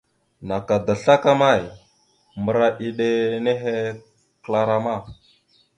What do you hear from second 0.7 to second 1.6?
da slakama,